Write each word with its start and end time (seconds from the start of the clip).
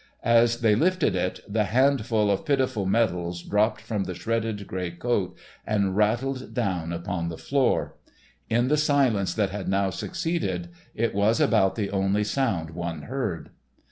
As 0.23 0.61
they 0.61 0.73
lifted 0.73 1.15
it, 1.15 1.41
the 1.47 1.65
handful 1.65 2.31
of 2.31 2.43
pitiful 2.43 2.87
medals 2.87 3.43
dropped 3.43 3.81
from 3.81 4.05
the 4.05 4.15
shredded 4.15 4.65
grey 4.65 4.89
coat 4.89 5.37
and 5.63 5.95
rattled 5.95 6.55
down 6.55 6.91
upon 6.91 7.29
the 7.29 7.37
floor. 7.37 7.97
In 8.49 8.67
the 8.67 8.77
silence 8.77 9.35
that 9.35 9.51
had 9.51 9.67
now 9.69 9.91
succeeded, 9.91 10.69
it 10.95 11.13
was 11.13 11.39
about 11.39 11.75
the 11.75 11.91
only 11.91 12.23
sound 12.23 12.71
one 12.71 13.03
heard. 13.03 13.51